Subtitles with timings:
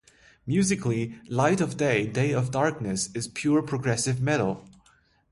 [0.47, 4.67] Musically, "Light of Day, Day of Darkness" is pure progressive metal.